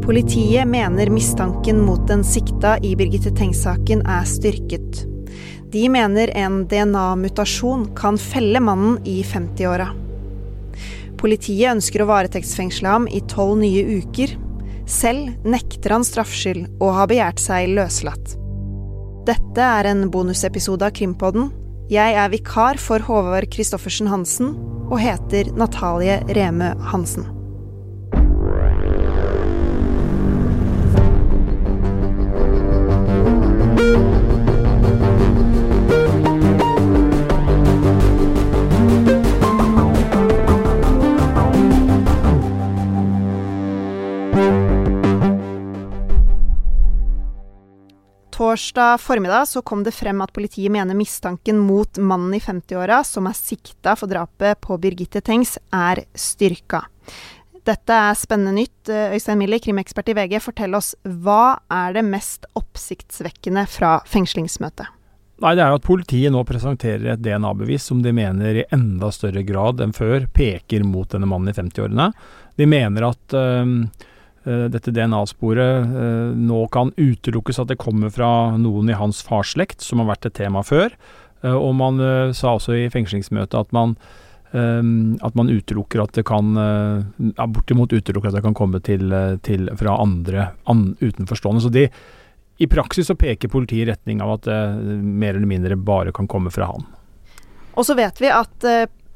[0.00, 5.04] Politiet mener mistanken mot den sikta i Birgitte Tengs-saken er styrket.
[5.70, 9.90] De mener en DNA-mutasjon kan felle mannen i 50-åra.
[11.20, 14.32] Politiet ønsker å varetektsfengsle ham i tolv nye uker.
[14.88, 18.34] Selv nekter han straffskyld og har begjært seg løslatt.
[19.28, 21.52] Dette er en bonusepisode av Krimpodden.
[21.92, 24.56] Jeg er vikar for Håvard Christoffersen Hansen
[24.88, 27.28] og heter Natalie Remø Hansen.
[48.50, 53.28] Torsdag formiddag så kom det frem at politiet mener mistanken mot mannen i 50-åra som
[53.30, 56.80] er sikta for drapet på Birgitte Tengs, er styrka.
[57.62, 58.90] Dette er spennende nytt.
[58.90, 64.90] Øystein Millie, krimekspert i VG, fortell oss hva er det mest oppsiktsvekkende fra fengslingsmøtet?
[65.46, 69.14] Nei, Det er jo at politiet nå presenterer et DNA-bevis som de mener i enda
[69.14, 72.10] større grad enn før peker mot denne mannen i 50-årene.
[72.58, 73.76] De mener at øh,
[74.44, 80.00] dette DNA-sporet øh, nå kan utelukkes at det kommer fra noen i hans farsslekt, som
[80.00, 80.94] har vært et tema før.
[81.44, 82.00] Uh, og man
[82.36, 83.96] sa også i fengslingsmøtet at man
[84.50, 89.12] at man utelukker at det kan ja, Bortimot utelukker at det kan komme til,
[89.46, 91.62] til fra andre an, utenforstående.
[91.62, 91.84] Så de,
[92.58, 96.26] i praksis så peker politiet i retning av at det mer eller mindre bare kan
[96.26, 96.82] komme fra han.
[97.78, 98.66] Og så vet vi at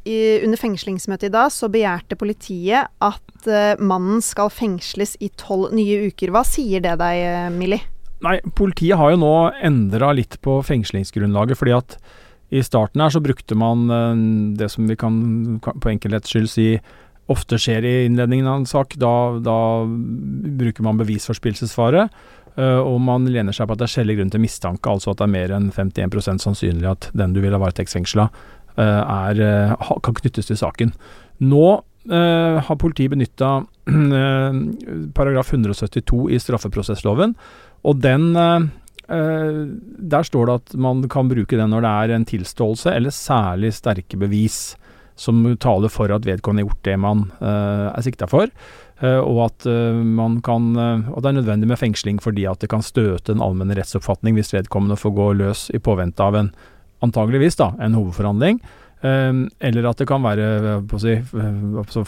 [0.05, 5.73] i, under fengslingsmøtet i dag så begjærte politiet at uh, mannen skal fengsles i tolv
[5.77, 6.33] nye uker.
[6.35, 7.25] Hva sier det deg,
[7.57, 7.83] Millie?
[8.25, 11.59] Nei, politiet har jo nå endra litt på fengslingsgrunnlaget.
[11.61, 11.99] fordi at
[12.55, 13.89] i starten her så brukte man
[14.57, 16.69] det som vi kan på enkelhets skyld si
[17.33, 18.95] ofte skjer i innledningen av en sak.
[19.01, 22.07] Da, da bruker man bevisforspillelsesfare,
[22.55, 25.27] og man lener seg på at det er skjellig grunn til mistanke, altså at det
[25.27, 28.29] er mer enn 51% sannsynlig at den du vil ha varetektsfengsla,
[28.77, 30.95] kan knyttes til saken.
[31.45, 31.67] Nå
[32.05, 34.57] Uh, har politiet benytta uh,
[35.17, 37.33] paragraf 172 i straffeprosessloven,
[37.81, 38.67] og den uh,
[39.09, 43.73] Der står det at man kan bruke den når det er en tilståelse eller særlig
[43.77, 44.77] sterke bevis
[45.17, 48.49] som taler for at vedkommende har gjort det man er sikta for,
[49.05, 49.67] og at
[50.03, 53.77] man kan at det er nødvendig med fengsling fordi at det kan støte den allmenne
[53.77, 56.51] rettsoppfatning hvis vedkommende får gå løs i påvente av en
[57.05, 58.63] antageligvis da, en hovedforhandling.
[59.05, 61.19] Um, eller at det kan være å si,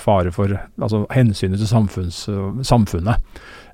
[0.01, 1.69] fare for altså hensynet til
[2.65, 3.27] samfunnet.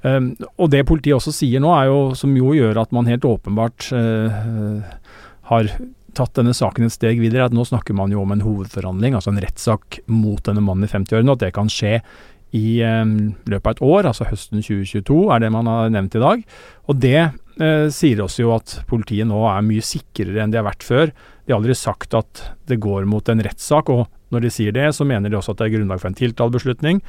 [0.03, 3.93] Um, og det politiet også sier nå, jo, som jo gjør at man helt åpenbart
[3.95, 4.83] uh,
[5.53, 5.71] har
[6.19, 9.31] tatt denne saken et steg videre, at nå snakker man jo om en hovedforhandling, altså
[9.31, 12.01] en rettssak mot denne mannen i 50-årene, og at det kan skje
[12.53, 16.27] i um, løpet av et år, altså høsten 2022, er det man har nevnt i
[16.27, 16.43] dag.
[16.91, 17.21] Og det
[17.61, 21.13] uh, sier oss jo at politiet nå er mye sikrere enn de har vært før.
[21.43, 24.87] De har aldri sagt at det går mot en rettssak, og når de sier det,
[24.97, 27.01] så mener de også at det er grunnlag for en tiltalebeslutning.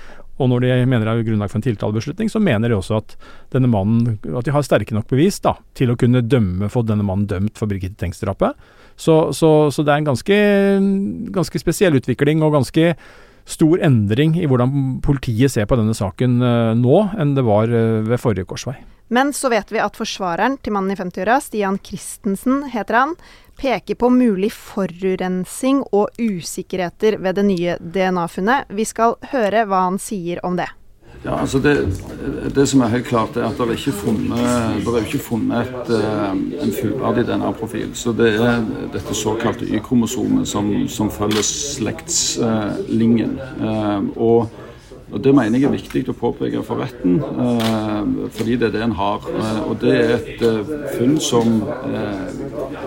[0.41, 3.13] Og når de mener det er grunnlag for en tiltalebeslutning, så mener de også at
[3.53, 7.05] denne mannen, at de har sterke nok bevis da, til å kunne dømme, få denne
[7.07, 8.57] mannen dømt for Birgitte Tengs-drapet.
[8.99, 10.39] Så, så, så, det er en ganske,
[11.33, 12.95] ganske spesiell utvikling, og ganske
[13.49, 18.03] stor endring i hvordan politiet ser på denne saken uh, nå, enn det var uh,
[18.07, 18.77] ved forrige korsvei.
[19.07, 23.17] Men så vet vi at forsvareren til mannen i 50-åra, Stian Christensen heter han,
[23.59, 28.71] peker på mulig forurensing og usikkerheter ved det nye DNA-funnet.
[28.73, 30.69] Vi skal høre hva han sier om det.
[31.23, 31.87] Ja, altså det,
[32.55, 34.39] det, som er helt klart, er at det er ikke funnet,
[34.83, 36.31] det er ikke funnet et, eh,
[36.65, 37.93] en fullverdig DNA-profil.
[37.95, 43.37] Så det er dette såkalte Y-kromosomet som, som, følger slektslinjen.
[43.61, 44.62] Uh, og
[45.13, 48.81] og Det mener jeg er viktig å påpeke for retten, eh, fordi det er det
[48.87, 49.27] en har.
[49.29, 51.61] Eh, og Det er et eh, funn som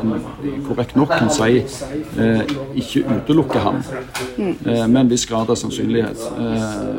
[0.02, 0.24] en
[0.66, 1.62] korrekt nok kan si
[2.76, 3.78] ikke utelukker ham,
[4.36, 6.18] med en viss grad av sannsynlighet.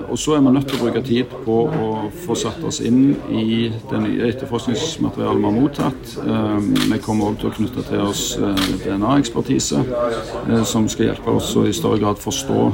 [0.09, 3.15] Og Så er vi nødt til å bruke tid på å få satt oss inn
[3.29, 6.17] i det nye etterforskningsmaterialet vi har mottatt.
[6.91, 8.23] Vi kommer også til å knytte til oss
[8.85, 9.83] DNA-ekspertise,
[10.63, 12.71] som skal hjelpe oss å i større grad forstå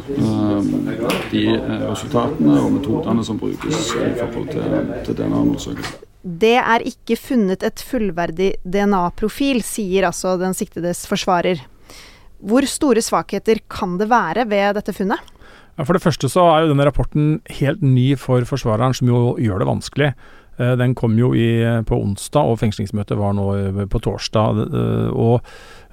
[1.32, 1.46] de
[1.90, 6.10] resultatene metodene og metodene som brukes i forhold til, til denne undersøkelsen.
[6.24, 11.60] Det er ikke funnet et fullverdig DNA-profil, sier altså den siktedes forsvarer.
[12.44, 15.20] Hvor store svakheter kan det være ved dette funnet?
[15.82, 19.64] For det første så er jo denne rapporten helt ny for forsvareren, som jo gjør
[19.64, 20.10] det vanskelig.
[20.62, 21.48] Eh, den kom jo i,
[21.88, 23.48] på onsdag, og fengslingsmøtet var nå
[23.90, 24.64] på torsdag.
[24.68, 25.42] Eh, og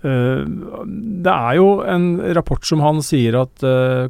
[0.00, 2.06] det er jo en
[2.36, 3.64] rapport som han sier at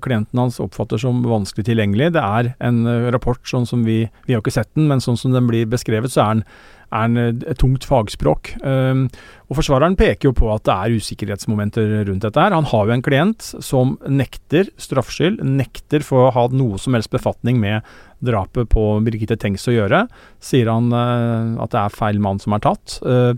[0.04, 2.12] klienten hans oppfatter som vanskelig tilgjengelig.
[2.14, 5.34] Det er en rapport sånn som vi Vi har ikke sett den, men sånn som
[5.34, 6.44] den blir beskrevet, så er den
[6.90, 8.52] er en, et tungt fagspråk.
[8.64, 9.06] Um,
[9.50, 12.40] og Forsvareren peker jo på at det er usikkerhetsmomenter rundt dette.
[12.40, 12.54] her.
[12.54, 17.12] Han har jo en klient som nekter straffskyld, nekter for å ha noe som helst
[17.14, 17.86] befatning med
[18.26, 20.04] drapet på Birgitte Tengs å gjøre.
[20.44, 22.98] Sier han uh, at det er feil mann som er tatt.
[23.06, 23.34] Uh,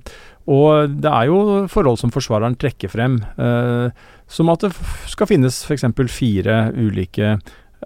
[0.50, 3.91] og det er jo forhold som forsvareren trekker frem, eh,
[4.27, 4.73] som at det
[5.11, 5.87] skal finnes f.eks.
[6.11, 7.37] fire ulike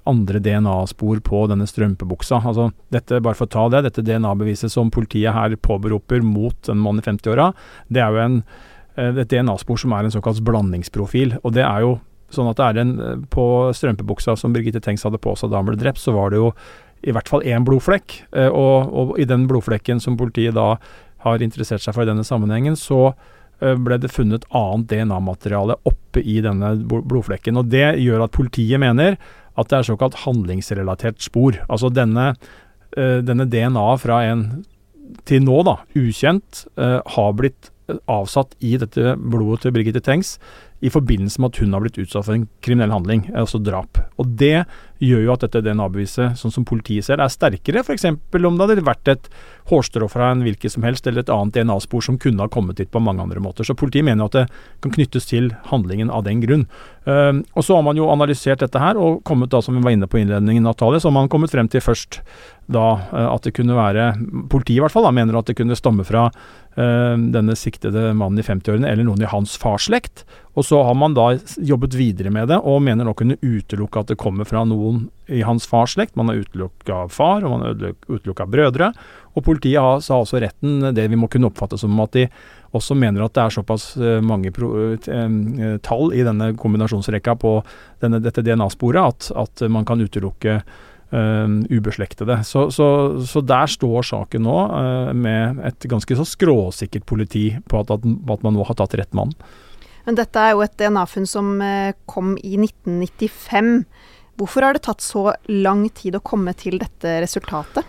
[0.07, 2.41] andre DNA-spor på denne strømpebuksa.
[2.45, 6.81] Altså, dette, bare for å ta det, dette DNA-beviset som politiet her påberoper mot en
[6.83, 7.51] mann i 50-åra,
[7.93, 8.43] det er jo en,
[8.97, 11.39] eh, et DNA-spor som er en såkalt blandingsprofil.
[11.43, 11.99] Og det er jo
[12.35, 15.61] sånn at det er en eh, På strømpebuksa som Birgitte Tengs hadde på seg da
[15.61, 16.53] han ble drept, så var det jo
[17.07, 18.21] i hvert fall én blodflekk.
[18.33, 20.77] Eh, og, og i den blodflekken som politiet da
[21.25, 23.15] har interessert seg for i denne sammenhengen, så
[23.57, 27.57] ble det funnet annet DNA-materiale oppe i denne blodflekken.
[27.57, 29.17] og Det gjør at politiet mener
[29.57, 31.57] at det er såkalt handlingsrelatert spor.
[31.69, 32.33] Altså denne,
[32.97, 34.47] uh, denne DNA fra en
[35.27, 37.71] til nå da, ukjent uh, har blitt
[38.11, 40.37] avsatt i dette blodet til Birgitte Tengs
[40.85, 44.01] i forbindelse med at hun har blitt utsatt for en kriminell handling, altså drap.
[44.21, 44.67] Og Det
[45.03, 47.83] gjør jo at dette DNA-beviset, sånn som politiet ser, er sterkere.
[47.85, 48.07] F.eks.
[48.09, 49.29] om det hadde vært et
[49.69, 52.91] hårstrå fra en hvilken som helst, eller et annet DNA-spor som kunne ha kommet dit
[52.91, 53.67] på mange andre måter.
[53.67, 54.45] Så politiet mener at det
[54.85, 56.67] kan knyttes til handlingen av den grunn.
[57.07, 59.95] Uh, og Så har man jo analysert dette her, og kommet da, som vi var
[59.95, 62.23] inne på innledningen, Natalie, så har man kommet frem til først
[62.73, 64.09] da uh, at det kunne være
[64.51, 68.41] Politiet i hvert fall da, mener at det kunne stamme fra uh, denne siktede mannen
[68.41, 70.25] i 50-årene, eller noen i hans farsslekt.
[70.57, 74.13] Og så har man da jobbet videre med det, og mener nå kunne utelukke at
[74.13, 76.17] det kommer fra noen i hans fars slekt.
[76.17, 78.89] Man har utelukka far, og man har utelukka brødre.
[79.37, 82.25] Og politiet har, sa også retten det vi må kunne oppfatte som at de
[82.77, 87.53] også mener at det er såpass eh, mange pro, eh, tall i denne kombinasjonsrekka på
[88.05, 90.61] denne, dette DNA-sporet at, at, man kan utelukke
[91.07, 92.35] Uh, ubeslektede.
[92.43, 92.87] Så, så,
[93.23, 98.09] så, der står saken nå, uh, med et ganske så skråsikkert politi på at, at,
[98.35, 99.31] at man nå har tatt rett mann.
[100.07, 103.85] Men dette er jo et DNA-funn som eh, kom i 1995.
[104.39, 107.85] Hvorfor har det tatt så lang tid å komme til dette resultatet?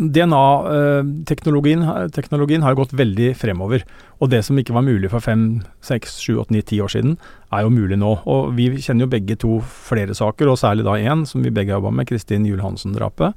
[0.00, 3.84] DNA-teknologien eh, har gått veldig fremover.
[4.20, 7.18] Og det som ikke var mulig for fem, seks, sju, åtte, ni, ti år siden,
[7.52, 8.12] er jo mulig nå.
[8.30, 11.72] Og vi kjenner jo begge to flere saker, og særlig da én som vi begge
[11.74, 13.30] har jobba med, Kristin Juel Hansen-drapet.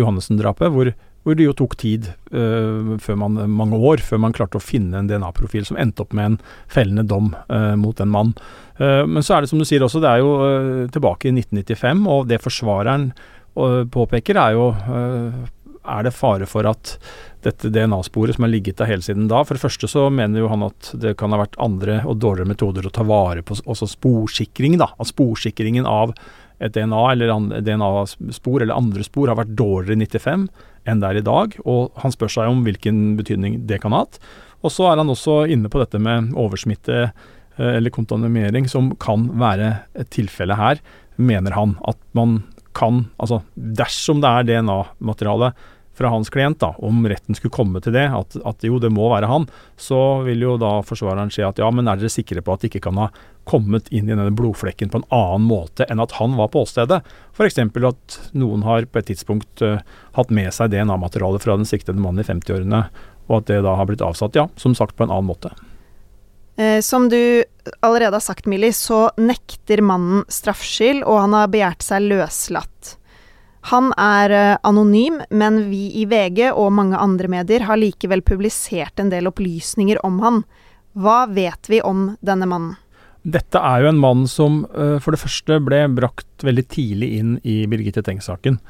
[0.00, 0.86] Johannessen-drapet, hvor
[1.26, 5.08] hvor det jo tok tid, uh, man, mange år, før man klarte å finne en
[5.10, 6.36] DNA-profil som endte opp med en
[6.70, 8.30] fellende dom uh, mot en mann.
[8.78, 12.06] Uh, men så er det som du sier også, det er jo tilbake i 1995,
[12.14, 13.10] og det forsvareren
[13.56, 14.64] påpeker er jo
[15.88, 16.96] er det fare for at
[17.44, 20.50] dette DNA-sporet som har ligget der hele siden da For det første så mener jo
[20.50, 23.88] han at det kan ha vært andre og dårligere metoder å ta vare på også
[23.94, 24.90] sporsikring, da.
[24.98, 26.12] At sporsikringen av
[26.62, 30.48] et DNA eller DNA-spor eller andre spor har vært dårligere i 95
[30.86, 34.04] enn det er i dag, og han spør seg om hvilken betydning det kan ha
[34.04, 34.20] hatt.
[34.62, 39.28] Og så er han også inne på dette med oversmitte eh, eller kontaminering, som kan
[39.38, 40.80] være et tilfelle her,
[41.18, 41.74] mener han.
[41.90, 42.40] At man
[42.76, 45.52] kan, altså dersom det er DNA-materiale
[45.96, 49.08] fra hans klient, da, om retten skulle komme til det, at, at, jo, det må
[49.12, 49.46] være han,
[49.80, 52.70] så vil jo da forsvareren si at ja, men er dere sikre på at det
[52.70, 53.08] ikke kan ha
[53.48, 57.00] kommet inn i denne blodflekken på en annen måte enn at han var på åstedet?
[57.36, 57.60] F.eks.
[57.62, 59.78] at noen har på et tidspunkt uh,
[60.18, 62.84] hatt med seg DNA-materiale fra den siktede mannen i 50-årene,
[63.30, 65.54] og at det da har blitt avsatt, ja, som sagt på en annen måte.
[66.56, 67.44] Eh, som du
[67.80, 72.96] allerede har sagt, Millie, så nekter mannen straffskyld, og han har begjært seg løslatt.
[73.72, 79.00] Han er eh, anonym, men vi i VG og mange andre medier har likevel publisert
[79.02, 80.42] en del opplysninger om han.
[80.94, 82.76] Hva vet vi om denne mannen?
[83.26, 87.32] Dette er jo en mann som uh, for det første ble brakt veldig tidlig inn
[87.42, 88.60] i Birgitte Tengs-saken.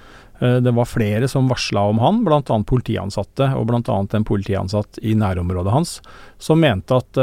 [0.41, 2.41] Uh, det var flere som varsla om han, bl.a.
[2.41, 3.99] politiansatte, og bl.a.
[4.01, 5.99] en politiansatt i nærområdet hans,
[6.41, 7.21] som mente at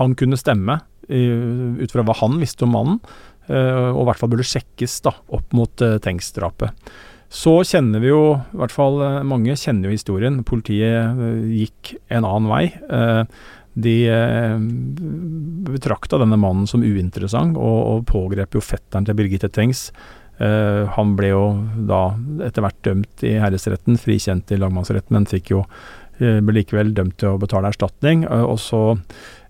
[0.00, 2.98] han kunne stemme ut fra hva han visste om mannen.
[3.48, 6.90] Eh, og i hvert fall burde sjekkes da, opp mot uh, Tengs-drapet.
[7.32, 10.42] Så kjenner vi jo, i hvert fall uh, mange kjenner jo historien.
[10.48, 12.64] Politiet gikk en annen vei.
[13.78, 13.94] de
[15.68, 19.92] betrakta denne mannen som uinteressant, og, og pågrep jo fetteren til Birgitte Tengs.
[20.38, 21.44] han ble jo
[21.86, 22.00] da
[22.46, 25.62] etter hvert dømt i herresretten, frikjent i lagmannsretten, men fikk jo
[26.18, 28.26] ble likevel dømt til å betale erstatning.
[28.26, 29.47] og så Eh,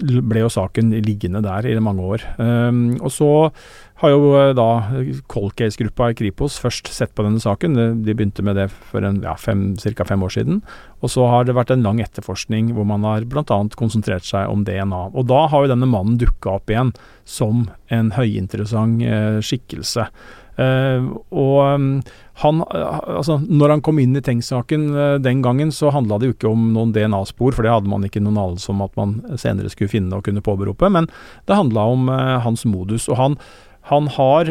[0.00, 2.24] ble jo saken liggende der i mange år.
[2.40, 3.30] Um, og så
[4.00, 4.68] har jo eh, da
[5.30, 7.76] cold case-gruppa i Kripos først sett på denne saken.
[8.04, 10.08] De begynte med det for ja, ca.
[10.08, 10.60] fem år siden.
[11.02, 13.60] Og så har det vært en lang etterforskning hvor man har bl.a.
[13.78, 15.04] konsentrert seg om DNA.
[15.14, 16.94] Og da har jo denne mannen dukka opp igjen
[17.28, 20.08] som en høyinteressant eh, skikkelse.
[20.58, 21.90] Eh, og um,
[22.42, 26.30] han, uh, altså, når han kom inn i Tengs-saken eh, den gangen, så handla det
[26.30, 29.20] jo ikke om noen DNA-spor, for det hadde man ikke noen anelse om at man
[29.38, 31.06] senere skulle finne og kunne påberope, men
[31.46, 32.10] det handla om
[32.42, 33.06] hans modus.
[33.10, 33.38] Og han,
[33.88, 34.50] han har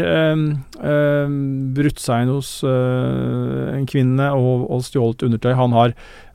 [1.78, 5.52] brutt seg inn hos en kvinne og, og stjålet undertøy.
[5.60, 5.94] Han har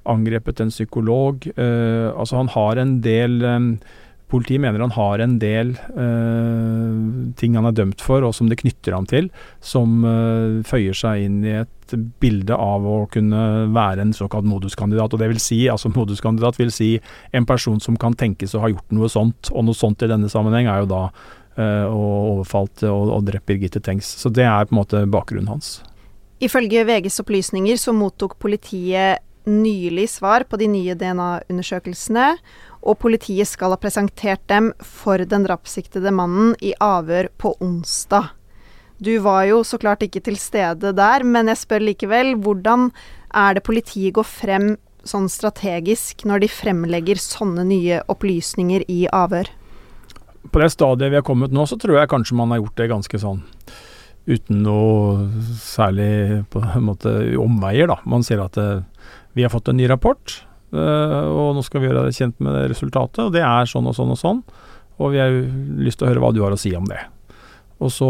[0.08, 1.48] angrepet en psykolog.
[1.56, 3.74] altså han har en del um,
[4.32, 8.62] Politiet mener han har en del uh, ting han er dømt for, og som det
[8.62, 9.28] knytter ham til,
[9.60, 10.00] som
[10.64, 11.82] føyer seg inn i et
[12.22, 13.42] bilde av å kunne
[13.74, 15.12] være en såkalt moduskandidat.
[15.12, 16.94] og det vil si, altså Moduskandidat vil si
[17.32, 20.30] en person som kan tenkes å ha gjort noe sånt, og noe sånt i denne
[20.32, 21.04] sammenheng er jo da
[21.58, 22.02] uh, å
[22.36, 24.08] overfalt og, og drept Birgitte Tengs.
[24.22, 25.80] Så det er på en måte bakgrunnen hans.
[26.42, 32.36] Ifølge VGs opplysninger så mottok politiet nylig svar på de nye DNA-undersøkelsene,
[32.82, 38.32] og politiet skal ha presentert dem for den drapssiktede mannen i avhør på onsdag.
[39.02, 42.90] Du var jo så klart ikke til stede der, men jeg spør likevel, hvordan
[43.34, 44.68] er det politiet går frem
[45.06, 49.50] sånn strategisk når de fremlegger sånne nye opplysninger i avhør?
[50.50, 52.90] På det stadiet vi har kommet nå, så tror jeg kanskje man har gjort det
[52.90, 53.42] ganske sånn
[54.26, 55.26] uten noe
[55.58, 57.98] særlig på en måte omveier, da.
[58.06, 60.44] Man ser at det, eh, vi har fått en ny rapport.
[60.72, 63.86] øh, og nå skal vi gjøre deg kjent med det resultatet, og det er sånn
[63.86, 64.42] og sånn og sånn.
[64.98, 66.96] Og vi har lyst til å høre hva du har å si om det.
[67.82, 68.08] Og så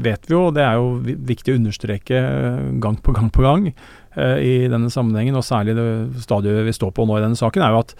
[0.00, 3.68] vet vi jo, det er jo viktig å understreke eh, gang på gang på gang
[4.16, 7.66] øh, i denne sammenhengen, og særlig det stadiet vi står på nå i denne saken,
[7.66, 7.96] er jo at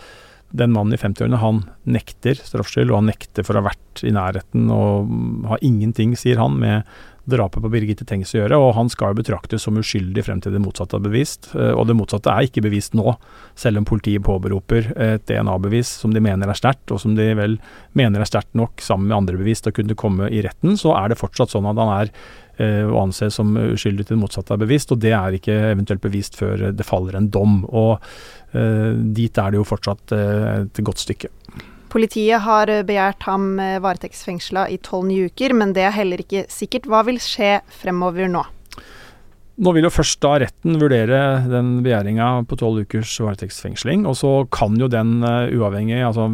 [0.50, 4.12] den mannen i 50-årene, han nekter straffskyld, og han nekter for å ha vært i
[4.14, 5.10] nærheten og
[5.50, 6.88] har ingenting, sier han, med
[7.30, 10.54] drapet på Birgitte Tengs å gjøre, og han skal jo betraktes som uskyldig frem til
[10.54, 11.50] det motsatte er bevist.
[11.54, 13.14] Eh, og det motsatte er ikke bevist nå,
[13.58, 17.58] selv om politiet påberoper et DNA-bevis som de mener er sterkt, og som de vel
[17.98, 20.96] mener er sterkt nok sammen med andre bevis til å kunne komme i retten, så
[20.98, 22.14] er det fortsatt sånn at han er
[22.60, 26.38] å anse som uskyldig til det motsatte er bevist, og det er ikke eventuelt bevist
[26.38, 27.62] før det faller en dom.
[27.66, 31.32] Og uh, dit er det jo fortsatt uh, et godt stykke.
[31.90, 36.86] Politiet har begjært ham varetektsfengsla i tolv nye uker, men det er heller ikke sikkert.
[36.86, 38.44] Hva vil skje fremover nå?
[39.60, 41.18] Nå vil jo først da retten vurdere
[41.50, 46.28] den begjæringa på tolv ukers varetektsfengsling, og så kan jo den uavhengig altså,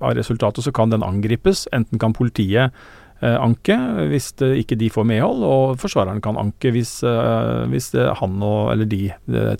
[0.00, 1.66] av resultatet, så kan den angripes.
[1.76, 2.72] Enten kan politiet
[3.22, 3.76] anke
[4.10, 8.72] hvis det, ikke de får medhold, og forsvareren kan anke hvis, uh, hvis han og,
[8.74, 9.04] eller de,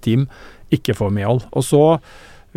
[0.02, 0.26] team,
[0.75, 1.45] ikke får medhold.
[1.52, 1.83] Og så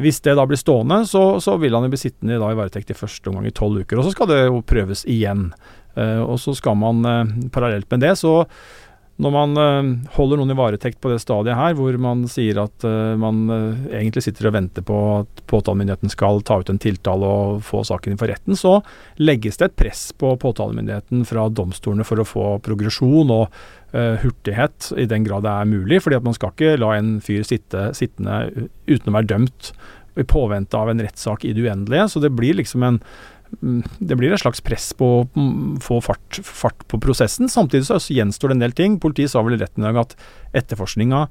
[0.01, 2.97] hvis det da blir stående, så, så vil han jo bli sittende i varetekt i
[2.97, 4.01] første omgang i tolv uker.
[4.01, 5.45] Og så skal det jo prøves igjen.
[5.95, 6.99] Og så skal man
[7.55, 8.41] parallelt med det, så
[9.21, 12.85] når man uh, holder noen i varetekt på det stadiet her, hvor man sier at
[13.19, 13.45] man
[13.87, 18.13] egentlig sitter og venter på at påtalemyndigheten skal ta ut en tiltale og få saken
[18.13, 18.77] inn for retten, så
[19.21, 23.47] legges det et press på påtalemyndigheten fra domstolene for å få progresjon og
[23.95, 26.01] uh, hurtighet, i den grad det er mulig.
[26.03, 29.71] fordi at man skal ikke la en fyr sitte sittende uten å være dømt
[30.15, 32.09] i påvente av en rettssak i det uendelige.
[32.09, 32.99] Så det blir liksom en
[33.61, 37.49] det blir et slags press på å mm, få fart, fart, på prosessen.
[37.51, 38.97] Samtidig så gjenstår det en del ting.
[39.01, 40.15] Politiet sa vel i retten i dag at
[40.55, 41.25] etterforskninga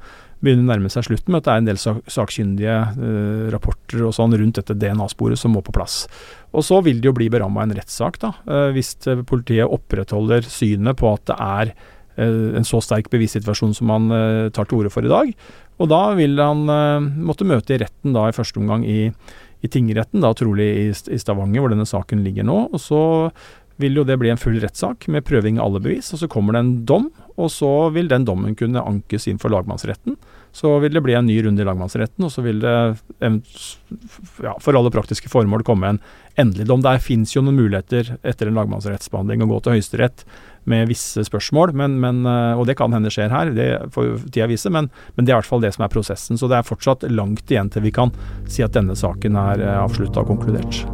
[0.44, 4.12] begynner å nærme seg slutten, med at det er en del sakkyndige eh, rapporter og
[4.16, 6.04] sånn rundt dette DNA-sporet som må på plass.
[6.52, 8.94] Og så vil det jo bli beramma en rettssak, da, eh, hvis
[9.28, 11.75] politiet opprettholder synet på at det er
[12.16, 15.33] Eh, en så sterk bevissituasjon som han eh, tar til orde for i dag.
[15.83, 19.09] Og da vil han eh, måtte møte i retten da i første omgang i,
[19.64, 22.59] i tingretten, da trolig i, i Stavanger hvor denne saken ligger nå.
[22.75, 23.02] Og så
[23.80, 26.12] vil jo det bli en full rettssak med prøving av alle bevis.
[26.14, 29.54] Og så kommer det en dom, og så vil den dommen kunne ankes inn for
[29.54, 30.18] lagmannsretten.
[30.54, 32.75] Så vil det bli en ny runde i lagmannsretten, og så vil det
[34.44, 35.99] ja, for alle praktiske formål komme en
[36.38, 36.82] endelig dom.
[36.84, 40.23] Der fins jo noen muligheter etter en lagmannsrettsbehandling å gå til Høyesterett
[40.70, 44.49] med visse spørsmål, men, men, eh, og det kan hende skjer her, det får tida
[44.50, 46.40] vise, men, men, det er i hvert fall det som er prosessen.
[46.40, 48.14] Så det er fortsatt langt igjen til vi kan
[48.46, 50.84] si at denne saken er eh, avslutta og konkludert.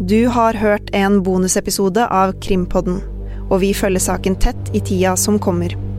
[0.00, 3.02] Du har hørt en bonusepisode av Krimpodden,
[3.50, 5.89] og vi følger saken tett i tida som kommer.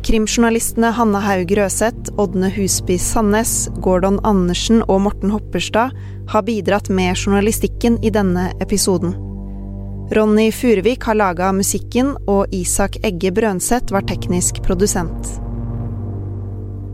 [0.00, 5.92] Krimjournalistene Hanne Haug Røseth, Ådne Husby Sandnes, Gordon Andersen og Morten Hopperstad
[6.32, 9.12] har bidratt med journalistikken i denne episoden.
[10.16, 15.34] Ronny Furuvik har laga musikken, og Isak Egge Brønseth var teknisk produsent.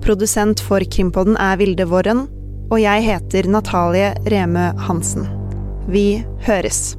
[0.03, 2.27] Produsent for Krimpodden er Vilde Våren,
[2.71, 5.31] og jeg heter Natalie Remø Hansen.
[5.87, 6.97] Vi høres.